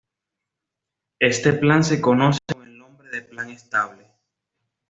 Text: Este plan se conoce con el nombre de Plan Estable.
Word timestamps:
Este 1.19 1.53
plan 1.53 1.83
se 1.83 2.01
conoce 2.01 2.39
con 2.51 2.63
el 2.65 2.75
nombre 2.75 3.11
de 3.11 3.21
Plan 3.21 3.51
Estable. 3.51 4.09